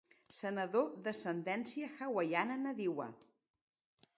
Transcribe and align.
Senador 0.35 0.87
d'ascendència 1.07 1.91
hawaiana 1.99 2.59
nadiua. 2.65 3.11